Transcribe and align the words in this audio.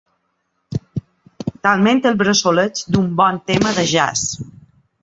Talment 1.67 2.01
el 2.13 2.17
bressoleig 2.23 2.83
d'un 2.97 3.13
bon 3.21 3.41
tema 3.53 3.79
de 3.79 3.87
jazz. 3.97 4.27